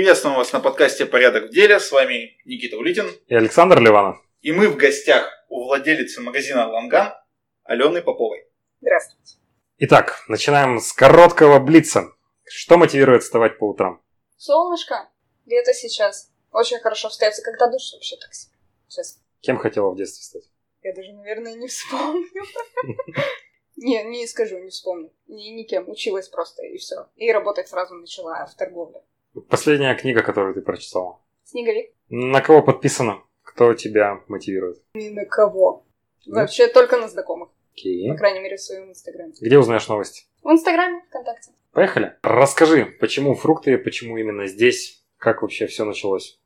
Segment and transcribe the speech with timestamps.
[0.00, 1.78] Приветствуем вас на подкасте «Порядок в деле».
[1.78, 3.04] С вами Никита Улитин.
[3.26, 4.16] И Александр Ливанов.
[4.40, 7.12] И мы в гостях у владелицы магазина «Ланган»
[7.64, 8.46] Алены Поповой.
[8.80, 9.36] Здравствуйте.
[9.76, 12.14] Итак, начинаем с короткого блица.
[12.48, 14.02] Что мотивирует вставать по утрам?
[14.38, 15.10] Солнышко.
[15.44, 16.32] Лето сейчас.
[16.50, 18.54] Очень хорошо встается, когда душ вообще так себе.
[18.88, 19.20] Честно.
[19.42, 20.50] Кем хотела в детстве стать?
[20.82, 22.24] Я даже, наверное, не вспомню.
[23.76, 25.10] Не, не скажу, не вспомню.
[25.26, 25.88] Ни, никем.
[25.88, 27.08] Училась просто, и все.
[27.16, 29.00] И работать сразу начала в торговле.
[29.48, 31.20] Последняя книга, которую ты прочитала.
[31.44, 31.92] Снеговик?
[32.08, 33.22] На кого подписано?
[33.42, 34.82] Кто тебя мотивирует?
[34.94, 35.84] Ни на кого.
[36.26, 37.50] Вообще только на знакомых.
[37.72, 38.08] Окей.
[38.10, 39.32] По крайней мере, в своем инстаграме.
[39.40, 40.24] Где узнаешь новости?
[40.42, 41.52] В инстаграме, ВКонтакте.
[41.72, 42.16] Поехали.
[42.22, 46.38] Расскажи, почему фрукты, почему именно здесь, как вообще все началось?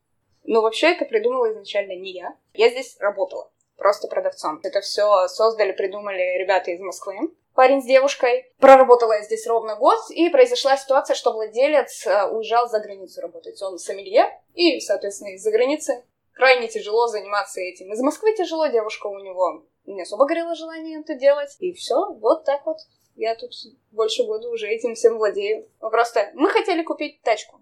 [0.43, 2.35] Ну, вообще, это придумала изначально не я.
[2.53, 4.59] Я здесь работала просто продавцом.
[4.63, 7.15] Это все создали, придумали ребята из Москвы.
[7.55, 8.51] Парень с девушкой.
[8.59, 13.61] Проработала я здесь ровно год, и произошла ситуация, что владелец э, уезжал за границу работать.
[13.61, 16.03] Он сомелье, и, соответственно, из-за границы
[16.33, 17.93] крайне тяжело заниматься этим.
[17.93, 21.55] Из Москвы тяжело, девушка у него не особо горело желание это делать.
[21.59, 22.77] И все, вот так вот.
[23.15, 23.51] Я тут
[23.91, 25.69] больше года уже этим всем владею.
[25.79, 27.61] Просто мы хотели купить тачку.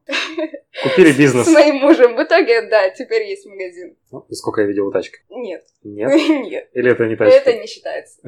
[0.82, 1.46] Купили бизнес.
[1.46, 2.16] С моим мужем.
[2.16, 3.96] В итоге, да, теперь есть магазин.
[4.12, 5.20] Ну, и сколько я видел тачка?
[5.30, 5.64] Нет.
[5.84, 6.10] Нет?
[6.28, 6.70] Нет.
[6.74, 7.38] Или это не тачка?
[7.38, 8.20] Это не считается.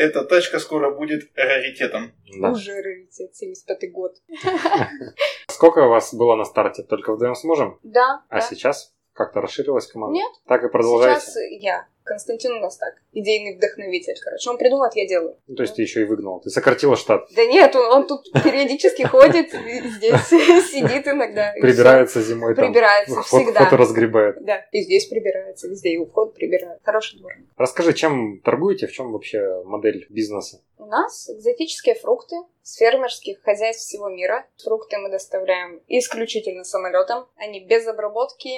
[0.00, 2.12] Эта тачка скоро будет раритетом.
[2.40, 2.52] Да.
[2.52, 4.16] Уже раритет, 75-й год.
[5.48, 6.82] Сколько у вас было на старте?
[6.82, 7.78] Только вдвоем с мужем?
[7.82, 8.22] Да.
[8.30, 8.40] А да.
[8.40, 10.14] сейчас как-то расширилась команда?
[10.14, 10.32] Нет.
[10.48, 11.20] Так и продолжаете?
[11.20, 11.86] Сейчас я.
[12.04, 12.94] Константин у нас так.
[13.12, 14.48] Идейный вдохновитель, короче.
[14.48, 15.36] Он придумает, я делаю.
[15.46, 16.40] Ну, то есть ты еще и выгнал.
[16.40, 17.26] Ты сократила штат.
[17.36, 20.26] Да нет, он, он тут периодически ходит, здесь
[20.70, 21.52] сидит иногда.
[21.60, 22.66] Прибирается зимой там.
[22.72, 23.66] Прибирается Вход, всегда.
[23.66, 24.42] вход разгребает.
[24.44, 26.80] Да, и здесь прибирается, везде у входа прибирает.
[26.82, 27.46] Хороший дворник.
[27.56, 30.62] Расскажи, чем торгуете, в чем вообще модель бизнеса?
[30.78, 34.46] У нас экзотические фрукты с фермерских хозяйств всего мира.
[34.64, 37.26] Фрукты мы доставляем исключительно самолетом.
[37.36, 38.50] Они без обработки,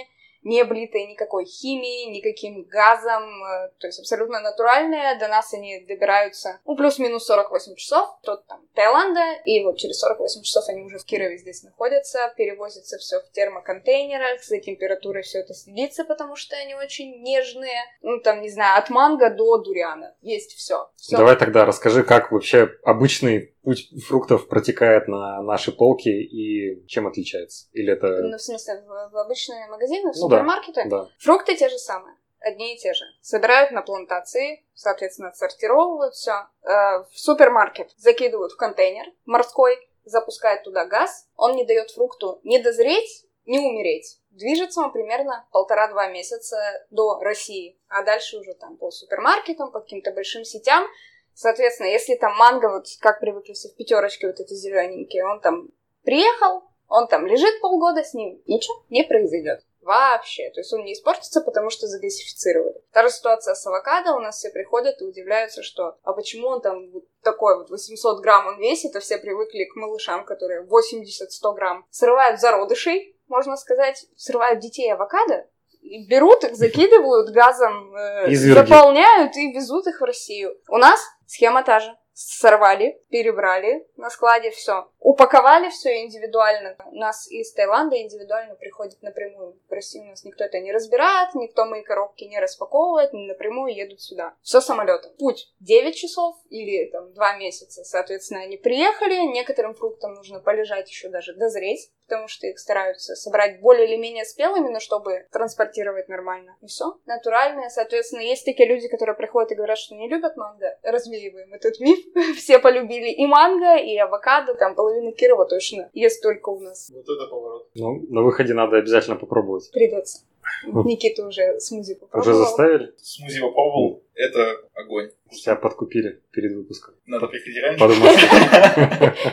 [0.43, 5.19] не облитые никакой химией, никаким газом, э, то есть абсолютно натуральные.
[5.19, 8.09] До нас они добираются, ну, плюс-минус 48 часов.
[8.23, 12.33] Тот там Таиланда, и вот через 48 часов они уже в Кирове здесь находятся.
[12.37, 17.81] Перевозится все в термоконтейнерах, за температурой все это следится, потому что они очень нежные.
[18.03, 20.15] Ну, там, не знаю, от манго до дуриана.
[20.23, 20.89] Есть все.
[21.11, 27.69] Давай тогда расскажи, как вообще обычный путь фруктов протекает на наши полки и чем отличается?
[27.73, 28.23] Или это...
[28.23, 30.85] Ну, в смысле, в, в обычные магазины, в Ну да, супермаркеты?
[30.87, 31.09] Да.
[31.19, 33.05] Фрукты те же самые, одни и те же.
[33.21, 36.47] Собирают на плантации, соответственно, отсортировывают все.
[36.63, 41.29] в супермаркет закидывают в контейнер морской, запускают туда газ.
[41.37, 44.19] Он не дает фрукту не дозреть, не умереть.
[44.31, 46.57] Движется он примерно полтора-два месяца
[46.91, 50.87] до России, а дальше уже там по супермаркетам, по каким-то большим сетям.
[51.35, 55.69] Соответственно, если там манго, вот как привыкли все в пятерочке, вот эти зелененькие, он там
[56.03, 59.65] приехал, он там лежит полгода, с ним ничего не произойдет.
[59.83, 60.51] Вообще.
[60.51, 62.81] То есть он не испортится, потому что загасифицировали.
[62.93, 64.15] Та же ситуация с авокадо.
[64.15, 68.21] У нас все приходят и удивляются, что а почему он там вот такой вот 800
[68.21, 71.87] грамм он весит, а все привыкли к малышам, которые 80-100 грамм.
[71.91, 75.47] Срывают зародышей, можно сказать, срывают детей авокадо,
[75.81, 78.69] и берут их, закидывают газом, э, Изверги.
[78.69, 80.57] заполняют и везут их в Россию.
[80.69, 81.97] У нас схема та же.
[82.15, 84.89] Сорвали, перебрали на складе все.
[84.99, 86.77] Упаковали все индивидуально.
[86.93, 89.59] Нас из Таиланда индивидуально приходит напрямую.
[89.69, 94.01] В России у нас никто это не разбирает, никто мои коробки не распаковывает, напрямую едут
[94.01, 94.35] сюда.
[94.43, 95.13] Все самолетом.
[95.19, 97.83] Путь 9 часов или там 2 месяца.
[97.83, 99.33] Соответственно, они приехали.
[99.33, 104.25] Некоторым фруктам нужно полежать еще даже дозреть, потому что их стараются собрать более или менее
[104.25, 106.57] спелыми, но чтобы транспортировать нормально.
[106.61, 106.99] И все.
[107.07, 107.71] Натуральные.
[107.71, 110.79] Соответственно, есть такие люди, которые приходят и говорят, что не любят манго.
[110.83, 112.02] Развеиваем этот миф.
[112.37, 114.55] Все полюбили и манго, и авокадо.
[114.55, 116.91] Там половина Кирова точно есть только у нас.
[116.95, 117.69] Вот это поворот.
[117.75, 119.71] Ну, на выходе надо обязательно попробовать.
[119.73, 120.23] Придется.
[120.65, 122.21] Никита уже смузи попробовал.
[122.21, 122.95] Уже заставили?
[122.99, 124.03] Смузи попробовал.
[124.15, 125.11] Это огонь.
[125.31, 126.95] Тебя подкупили перед выпуском.
[127.07, 127.81] Надо приходить раньше.
[127.81, 128.19] Подумать.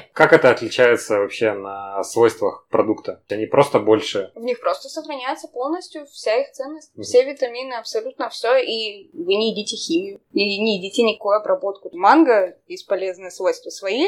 [0.14, 3.22] Как это отличается вообще на свойствах продукта?
[3.30, 4.32] Они просто больше...
[4.36, 6.92] В них просто сохраняется полностью вся их ценность.
[7.00, 8.58] Все витамины, абсолютно все.
[8.58, 11.90] И вы не едите химию, не, не едите никакую обработку.
[11.94, 14.06] Манго есть полезные свойства свои.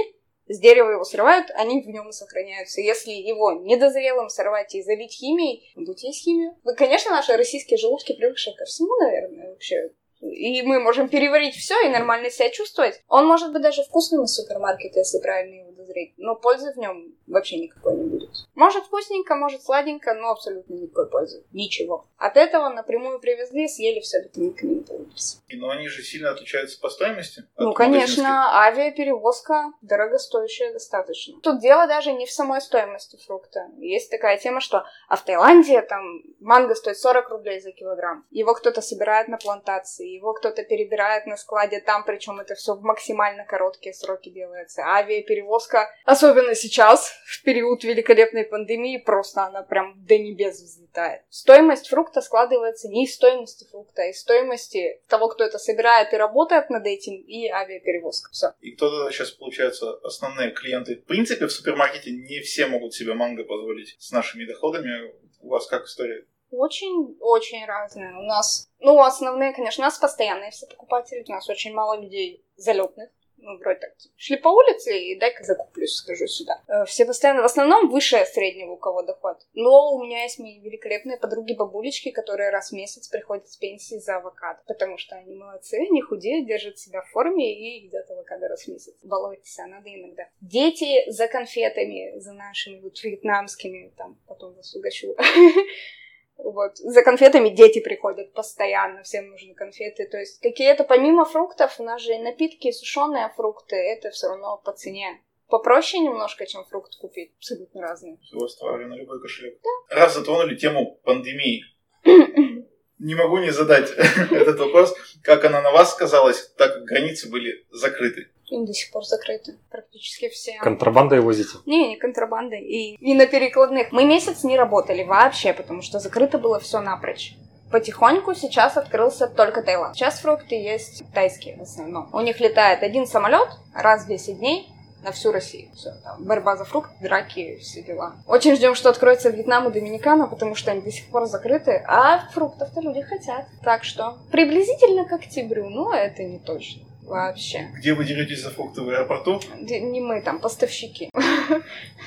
[0.51, 2.81] С дерева его срывают, они в нем и сохраняются.
[2.81, 6.57] Если его недозрелым сорвать и залить химией, будете есть химию.
[6.63, 11.73] Вы, конечно, наши российские желудки привыкшие ко всему, наверное, вообще и мы можем переварить все
[11.83, 13.01] и нормально себя чувствовать.
[13.07, 17.15] Он может быть даже вкусным из супермаркета, если правильно его дозреть, но пользы в нем
[17.25, 18.29] вообще никакой не будет.
[18.55, 21.43] Может вкусненько, может сладенько, но абсолютно никакой пользы.
[21.51, 22.07] Ничего.
[22.17, 24.81] От этого напрямую привезли, съели все, витаминка не.
[24.91, 25.41] Яндекс.
[25.53, 27.43] Но они же сильно отличаются по стоимости.
[27.57, 31.39] Ну, конечно, авиаперевозка дорогостоящая достаточно.
[31.41, 33.67] Тут дело даже не в самой стоимости фрукта.
[33.77, 38.25] Есть такая тема, что а в Таиланде там манго стоит 40 рублей за килограмм.
[38.31, 42.81] Его кто-то собирает на плантации, его кто-то перебирает на складе там, причем это все в
[42.81, 44.83] максимально короткие сроки делается.
[44.83, 51.21] Авиаперевозка, особенно сейчас, в период великолепной пандемии, просто она прям до небес взлетает.
[51.29, 56.17] Стоимость фрукта складывается не из стоимости фрукта, а из стоимости того, кто это собирает и
[56.17, 58.31] работает над этим, и авиаперевозка.
[58.31, 58.53] Все.
[58.61, 60.95] И кто тогда сейчас, получается, основные клиенты?
[60.95, 65.13] В принципе, в супермаркете не все могут себе манго позволить с нашими доходами.
[65.41, 66.25] У вас как история?
[66.51, 68.13] Очень-очень разные.
[68.17, 71.23] У нас, ну, основные, конечно, у нас постоянные все покупатели.
[71.25, 73.09] У нас очень мало людей залетных.
[73.41, 73.93] Ну, вроде так.
[74.17, 76.61] Шли по улице и дай-ка закуплюсь, скажу сюда.
[76.67, 79.37] Э, Все постоянно, в основном выше среднего у кого доход.
[79.53, 84.17] Но у меня есть мои великолепные подруги-бабулечки, которые раз в месяц приходят с пенсии за
[84.17, 84.61] авокадо.
[84.67, 88.67] Потому что они молодцы, они худеют, держат себя в форме и едят авокадо раз в
[88.67, 88.93] месяц.
[89.03, 90.27] Балуйтесь, а надо иногда.
[90.39, 95.15] Дети за конфетами, за нашими вот вьетнамскими, там, потом вас угощу.
[96.43, 96.77] Вот.
[96.77, 100.07] За конфетами дети приходят постоянно, всем нужны конфеты.
[100.07, 104.61] То есть какие-то помимо фруктов, у нас же и напитки, сушеные фрукты, это все равно
[104.63, 105.21] по цене.
[105.47, 107.33] Попроще немножко, чем фрукт купить.
[107.37, 108.17] Абсолютно разные.
[108.59, 109.59] Товары на любой кошелек.
[109.89, 111.65] Раз затронули тему пандемии,
[112.99, 113.91] не могу не задать
[114.31, 114.95] этот вопрос.
[115.23, 118.30] Как она на вас сказалась, так как границы были закрыты?
[118.51, 120.57] И до сих пор закрыты практически все.
[120.61, 121.57] Контрабандой возите?
[121.65, 122.61] Не, не контрабандой.
[122.61, 123.93] И, и на перекладных.
[123.93, 127.33] Мы месяц не работали вообще, потому что закрыто было все напрочь.
[127.71, 129.95] Потихоньку сейчас открылся только Таиланд.
[129.95, 132.09] Сейчас фрукты есть тайские в основном.
[132.11, 134.67] У них летает один самолет раз в 10 дней
[135.01, 135.69] на всю Россию.
[135.73, 138.15] Все, там борьба за фрукты, драки, все дела.
[138.27, 142.29] Очень ждем, что откроется Вьетнам и Доминикана, потому что они до сих пор закрыты, а
[142.33, 143.45] фруктов-то люди хотят.
[143.63, 146.90] Так что приблизительно к октябрю, но это не точно.
[147.11, 147.67] Вообще.
[147.75, 149.41] Где вы деретесь за фрукты в аэропорту?
[149.59, 151.09] Не мы там, поставщики.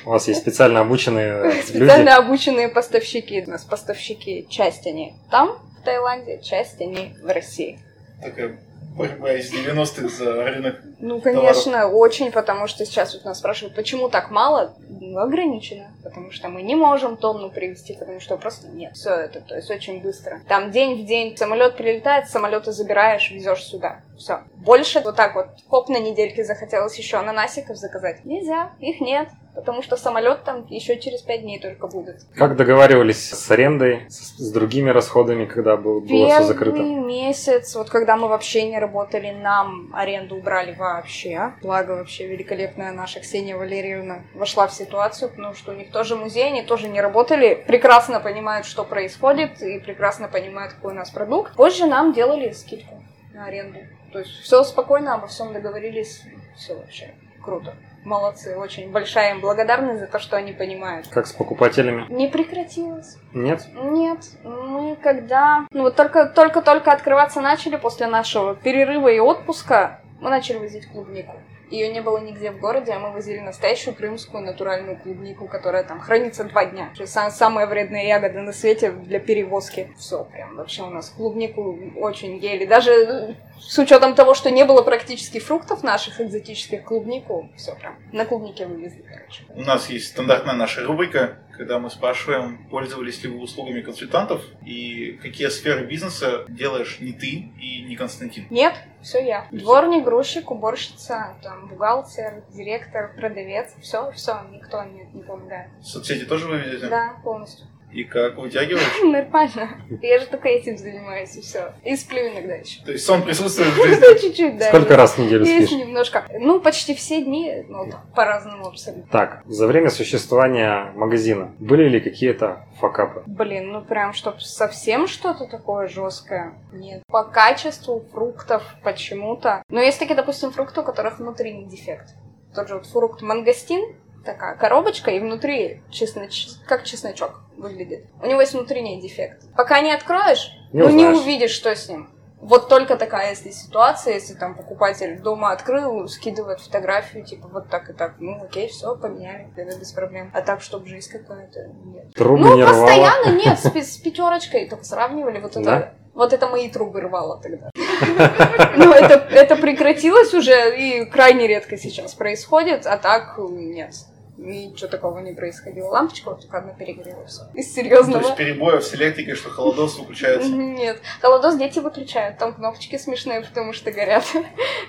[0.07, 1.61] У вас есть специально обученные люди?
[1.61, 3.45] Специально обученные поставщики.
[3.47, 7.79] У нас поставщики, часть они там, в Таиланде, часть они в России.
[8.23, 8.59] Такая
[8.97, 10.81] борьба из 90-х за рынок.
[11.01, 14.75] Ну, конечно, очень, потому что сейчас вот нас спрашивают, почему так мало?
[14.89, 18.95] Ну, ограничено, потому что мы не можем тонну привезти, потому что просто нет.
[18.95, 20.41] Все это, то есть очень быстро.
[20.49, 24.01] Там день в день самолет прилетает, самолеты забираешь, везешь сюда.
[24.17, 24.45] Все.
[24.65, 28.25] Больше вот так вот, хоп, на недельке захотелось еще ананасиков заказать.
[28.25, 32.23] Нельзя, их нет, потому что самолет там еще через пять дней только будет.
[32.35, 36.79] Как договаривались с арендой, с, с другими расходами, когда был, было все закрыто?
[36.79, 41.53] Первый месяц, вот когда мы вообще не работали, нам аренду убрали вообще.
[41.63, 46.47] Благо вообще великолепная наша Ксения Валерьевна вошла в ситуацию, потому что у них тоже музей,
[46.47, 51.55] они тоже не работали, прекрасно понимают, что происходит, и прекрасно понимают, какой у нас продукт.
[51.55, 53.03] Позже нам делали скидку
[53.35, 53.81] на аренду.
[54.15, 56.23] То есть все спокойно, обо всем договорились,
[56.55, 57.75] все вообще круто.
[58.05, 61.09] Молодцы, очень большая им благодарность за то, что они понимают.
[61.09, 62.07] Как с покупателями?
[62.09, 63.17] Не прекратилось.
[63.33, 63.67] Нет?
[63.75, 65.67] Нет, мы когда...
[65.73, 71.37] Ну вот только, только-только открываться начали после нашего перерыва и отпуска, мы начали возить клубнику.
[71.71, 76.01] Ее не было нигде в городе, а мы возили настоящую крымскую натуральную клубнику, которая там
[76.01, 76.93] хранится два дня.
[77.05, 79.93] Самая вредная ягода на свете для перевозки.
[79.99, 82.65] Все, прям вообще у нас клубнику очень ели.
[82.65, 87.97] Даже э, с учетом того, что не было практически фруктов наших экзотических, клубнику, все прям
[88.13, 89.45] на клубнике вывезли, короче.
[89.51, 95.19] У нас есть стандартная наша рубрика, когда мы спрашиваем, пользовались ли вы услугами консультантов и
[95.23, 98.47] какие сферы бизнеса делаешь не ты и не Константин.
[98.51, 99.49] Нет, все я.
[99.51, 103.75] Дворник, грузчик, уборщица, там, бухгалтер, директор, продавец.
[103.81, 105.71] Все, все, никто не, не помогает.
[105.83, 106.89] Соцсети тоже вы ведете?
[106.89, 107.67] Да, полностью.
[107.95, 109.03] И как вытягиваешь?
[109.05, 109.69] Нормально.
[110.03, 111.73] Я же только этим занимаюсь, и все.
[111.85, 112.83] И сплю иногда еще.
[112.85, 114.21] То есть сон присутствует в жизни?
[114.21, 114.67] Чуть-чуть, да.
[114.69, 115.79] Сколько раз в неделю Есть спишь?
[115.79, 116.25] немножко.
[116.39, 119.07] Ну, почти все дни, ну, по-разному абсолютно.
[119.13, 123.23] Так, за время существования магазина были ли какие-то факапы?
[123.27, 126.55] Блин, ну прям, чтоб совсем что-то такое жесткое.
[126.73, 127.03] Нет.
[127.07, 129.63] По качеству фруктов почему-то.
[129.69, 132.09] Но есть такие, допустим, фрукты, у которых внутренний дефект.
[132.55, 136.49] Тот же вот фрукт мангостин, такая коробочка, и внутри чесноч...
[136.67, 138.07] как чесночок выглядит.
[138.23, 139.43] У него есть внутренний дефект.
[139.57, 142.11] Пока не откроешь, Не ну не увидишь, что с ним.
[142.45, 147.89] Вот только такая, если ситуация, если там покупатель дома открыл, скидывает фотографию, типа вот так
[147.89, 150.31] и так, ну окей, все, поменяли, это без проблем.
[150.35, 152.13] А так, чтобы жизнь какая-то, нет.
[152.13, 155.41] Трубы Ну, не постоянно нет, с, с пятерочкой только сравнивали.
[155.41, 155.95] Вот это, Да?
[156.13, 157.71] вот это мои трубы рвало тогда.
[158.77, 163.95] Ну, это, это прекратилось уже и крайне редко сейчас происходит, а так нет.
[164.37, 165.89] Ничего такого не происходило.
[165.89, 167.25] Лампочка вот только одна перегорела.
[167.27, 167.43] Все.
[167.55, 168.23] Из То серьезного.
[168.23, 170.49] есть перебоев с электрикой, что холодос выключается.
[170.51, 171.01] Нет.
[171.21, 172.39] Холодос дети выключают.
[172.39, 174.25] Там кнопочки смешные, потому что горят.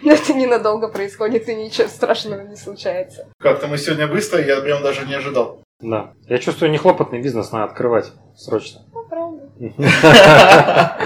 [0.01, 3.27] Но это ненадолго происходит, и ничего страшного не случается.
[3.39, 5.61] Как-то мы сегодня быстро, я прям даже не ожидал.
[5.79, 6.13] Да.
[6.27, 8.81] Я чувствую, нехлопотный бизнес надо открывать срочно.
[8.93, 9.49] Ну, правда.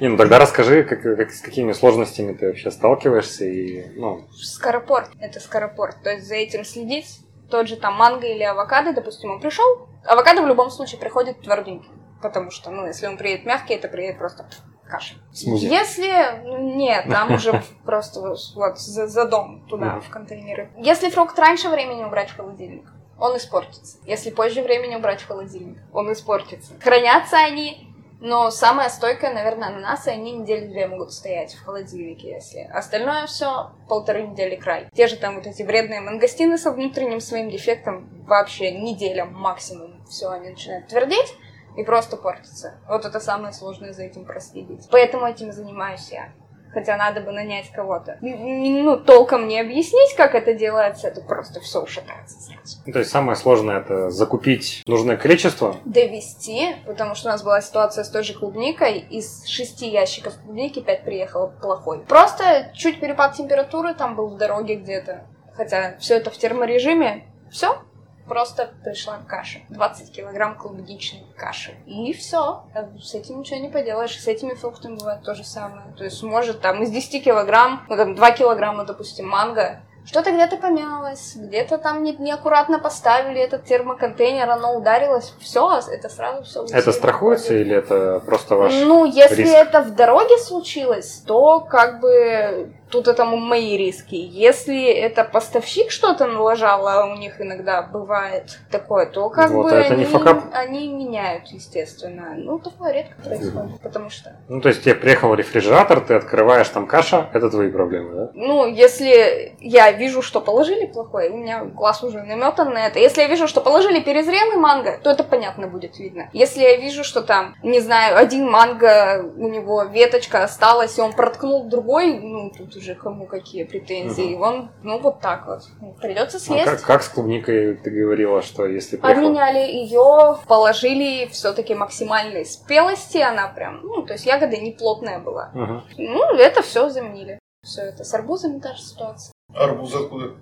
[0.00, 5.10] Не, ну тогда расскажи, как, как- с какими сложностями ты вообще сталкиваешься и, ну, Скоропорт.
[5.20, 6.02] Это скоропорт.
[6.02, 7.20] То есть за этим следить.
[7.54, 9.86] Тот же там манго или авокадо, допустим, он пришел.
[10.04, 11.88] Авокадо в любом случае приходит тверденький.
[12.20, 14.44] Потому что, ну, если он приедет мягкий, это приедет просто
[14.84, 15.14] каша.
[15.32, 15.66] смузи.
[15.66, 16.42] Если...
[16.74, 18.20] Нет, там уже просто
[18.56, 20.72] вот за, за дом туда, в контейнеры.
[20.78, 23.98] Если фрукт раньше времени убрать в холодильник, он испортится.
[24.04, 26.72] Если позже времени убрать в холодильник, он испортится.
[26.82, 27.93] Хранятся они,
[28.24, 32.60] но самое стойкое, наверное, ананасы, они недели две могут стоять в холодильнике, если.
[32.72, 34.88] Остальное все полторы недели край.
[34.94, 40.02] Те же там вот эти вредные мангостины со внутренним своим дефектом вообще неделя максимум.
[40.08, 41.34] Все, они начинают твердеть
[41.76, 42.80] и просто портятся.
[42.88, 44.88] Вот это самое сложное за этим проследить.
[44.90, 46.32] Поэтому этим занимаюсь я.
[46.74, 48.18] Хотя надо бы нанять кого-то.
[48.20, 52.78] Ну, толком не объяснить, как это делается, это просто все ушатается сразу.
[52.84, 55.76] Ну, То есть самое сложное это закупить нужное количество.
[55.84, 58.98] довести, потому что у нас была ситуация с той же клубникой.
[58.98, 62.00] Из шести ящиков клубники пять приехало плохой.
[62.00, 65.26] Просто чуть перепад температуры там был в дороге где-то.
[65.54, 67.24] Хотя все это в терморежиме.
[67.50, 67.78] Все.
[68.26, 69.60] Просто пришла каша.
[69.68, 71.74] 20 килограмм клубничной каши.
[71.86, 72.64] И все.
[73.00, 74.18] С этим ничего не поделаешь.
[74.18, 75.94] С этими фруктами бывает то же самое.
[75.96, 80.58] То есть может там из 10 килограмм, ну там 2 килограмма, допустим, манго, что-то где-то
[80.58, 86.66] помялось, где-то там не, неаккуратно поставили этот термоконтейнер, оно ударилось, все, это сразу все.
[86.70, 88.74] Это страхуется или это просто ваш...
[88.74, 89.54] Ну, если риск?
[89.54, 94.14] это в дороге случилось, то как бы тут это мои риски.
[94.14, 99.76] Если это поставщик что-то налажал, а у них иногда бывает такое, то как Вот, бы
[99.76, 100.06] а они,
[100.52, 102.34] они меняют, естественно.
[102.36, 106.86] Ну, такое редко происходит, потому что Ну, то есть тебе приехал рефрижератор, ты открываешь, там
[106.86, 108.30] каша, это твои проблемы, да?
[108.34, 113.00] Ну, если я вижу, что положили плохое, у меня глаз уже наметан на это.
[113.00, 116.28] Если я вижу, что положили перезрелый манго, то это понятно будет видно.
[116.32, 121.12] Если я вижу, что там, не знаю, один манго, у него веточка осталась, и он
[121.12, 124.34] проткнул другой, ну, тут уже кому какие претензии.
[124.34, 125.62] Он, ну, вот так вот.
[126.02, 126.64] Придется А съесть.
[126.64, 129.22] как, как с клубникой ты говорила, что если приехал...
[129.22, 135.50] Обменяли ее, положили все-таки максимальной спелости, она прям, ну, то есть ягода не плотная была.
[135.54, 135.84] Ага.
[135.96, 137.38] Ну, это все заменили.
[137.62, 139.32] Все это с арбузами та же ситуация.
[139.54, 140.34] Арбуз откуда?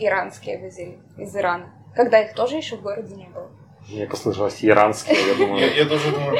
[0.00, 1.72] иранские возили из Ирана.
[1.94, 3.50] Когда их тоже еще в городе не было.
[3.88, 5.74] Мне послышалось иранские, я думаю.
[5.74, 6.38] я тоже думаю,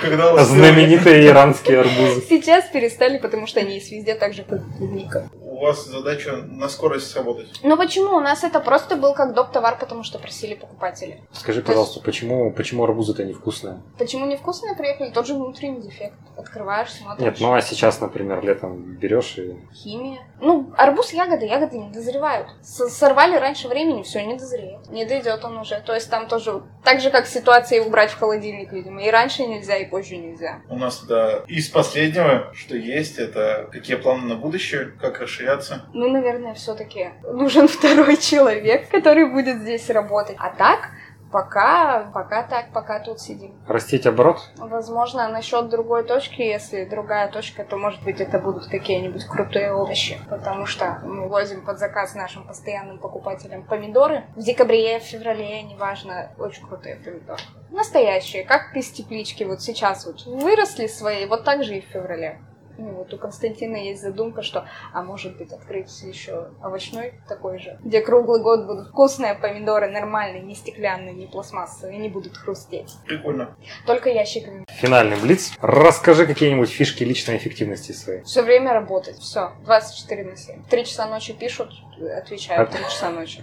[0.00, 2.22] когда Знаменитые иранские арбузы.
[2.28, 5.28] Сейчас перестали, потому что они есть везде, так же, как клубника.
[5.42, 7.48] у вас задача на скорость сработать.
[7.62, 8.16] Но почему?
[8.16, 9.52] У нас это просто был как доп.
[9.52, 11.22] товар, потому что просили покупатели.
[11.32, 13.80] Скажи, пожалуйста, почему, почему арбузы-то невкусные?
[13.98, 15.10] Почему невкусные приехали?
[15.10, 16.14] Тот же внутренний дефект.
[16.36, 17.24] Открываешь, смотришь.
[17.24, 19.56] Нет, ну а сейчас, например, летом берешь и...
[19.74, 20.20] Химия.
[20.40, 22.48] Ну, арбуз ягоды, ягоды не дозревают.
[22.62, 24.90] Сорвали раньше времени, все, не дозреет.
[24.90, 25.80] Не дойдет он уже.
[25.80, 29.02] То есть там тоже так же, как ситуация убрать в холодильник, видимо.
[29.02, 30.60] И раньше нельзя, и позже нельзя.
[30.68, 35.86] У нас тогда из последнего, что есть, это какие планы на будущее, как расширяться.
[35.94, 40.36] Ну, наверное, все-таки нужен второй человек, который будет здесь работать.
[40.38, 40.90] А так,
[41.30, 43.54] пока, пока так, пока тут сидим.
[43.66, 44.38] Растить оборот?
[44.56, 50.18] Возможно, насчет другой точки, если другая точка, то, может быть, это будут какие-нибудь крутые овощи.
[50.28, 54.24] Потому что мы возим под заказ нашим постоянным покупателям помидоры.
[54.34, 57.42] В декабре, в феврале, неважно, очень крутые помидоры.
[57.70, 59.44] Настоящие, как из теплички.
[59.44, 62.40] Вот сейчас вот выросли свои, вот так же и в феврале.
[62.78, 67.78] Ну, вот у Константина есть задумка, что, а может быть, открыть еще овощной такой же,
[67.82, 72.94] где круглый год будут вкусные помидоры, нормальные, не стеклянные, не пластмассовые, они будут хрустеть.
[73.06, 73.56] Прикольно.
[73.86, 74.64] Только ящиками.
[74.68, 75.52] Финальный блиц.
[75.60, 78.22] Расскажи какие-нибудь фишки личной эффективности своей.
[78.24, 79.18] Все время работать.
[79.18, 79.52] Все.
[79.64, 80.64] 24 на 7.
[80.64, 81.70] Три часа ночи пишут,
[82.16, 83.42] отвечаю А- 3 часа ночи.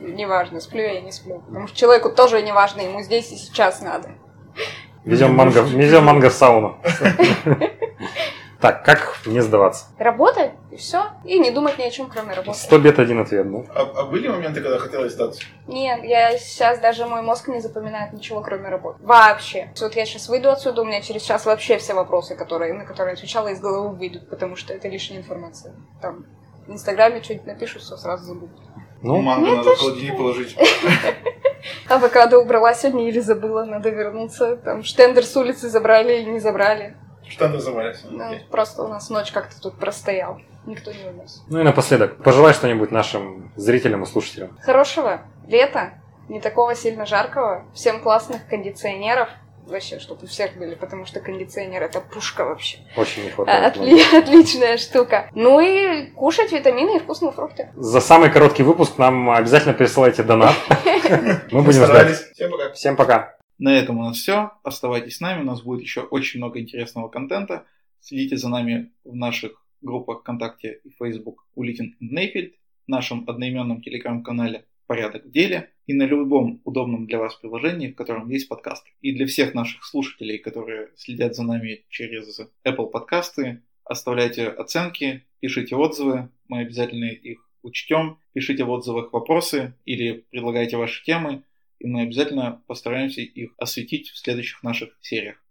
[0.00, 1.40] Неважно, сплю я, не сплю.
[1.40, 4.10] Потому что человеку тоже не важно, ему здесь и сейчас надо.
[5.04, 6.78] Везем манго, везем манго в сауну.
[8.64, 9.84] Так, как не сдаваться?
[9.98, 11.08] Работать, и все.
[11.22, 12.56] И не думать ни о чем, кроме работы.
[12.58, 13.58] Сто бед, один ответ, да?
[13.74, 15.42] А, а были моменты, когда хотелось сдаться?
[15.66, 19.00] Нет, я сейчас даже мой мозг не запоминает ничего, кроме работы.
[19.02, 19.68] Вообще.
[19.78, 23.12] Вот я сейчас выйду отсюда, у меня через час вообще все вопросы, которые, на которые
[23.12, 25.74] я отвечала, из головы выйдут, потому что это лишняя информация.
[26.00, 26.24] Там
[26.66, 28.58] в Инстаграме что-нибудь напишут, все сразу забудут.
[29.02, 30.56] Ну, Манго нет, надо в холодильник положить.
[31.90, 34.56] Авокадо убрала сегодня или забыла, надо вернуться.
[34.56, 36.96] Там штендер с улицы забрали или не забрали.
[37.28, 38.00] Что назывались?
[38.08, 40.40] Ну, просто у нас ночь как-то тут простоял.
[40.66, 41.42] Никто не унес.
[41.48, 44.56] Ну и напоследок, пожелай что-нибудь нашим зрителям и слушателям.
[44.62, 45.94] Хорошего лета,
[46.28, 49.28] не такого сильно жаркого, всем классных кондиционеров,
[49.66, 52.78] вообще, чтобы у всех были, потому что кондиционер это пушка вообще.
[52.96, 53.76] Очень не хватает.
[53.76, 55.28] Отли- отличная штука.
[55.34, 57.70] Ну и кушать витамины и вкусные фрукты.
[57.74, 60.54] За самый короткий выпуск нам обязательно присылайте донат.
[61.50, 62.16] Мы будем ждать.
[62.32, 62.72] Всем пока.
[62.72, 63.34] Всем пока.
[63.58, 64.52] На этом у нас все.
[64.62, 67.66] Оставайтесь с нами, у нас будет еще очень много интересного контента.
[68.00, 72.54] Следите за нами в наших группах ВКонтакте и Facebook Улитин и Нейфельд,
[72.86, 77.94] в нашем одноименном телеграм-канале «Порядок в деле» и на любом удобном для вас приложении, в
[77.94, 78.84] котором есть подкаст.
[79.00, 85.76] И для всех наших слушателей, которые следят за нами через Apple подкасты, оставляйте оценки, пишите
[85.76, 88.18] отзывы, мы обязательно их учтем.
[88.32, 91.42] Пишите в отзывах вопросы или предлагайте ваши темы,
[91.78, 95.43] и мы обязательно постараемся их осветить в следующих наших сериях.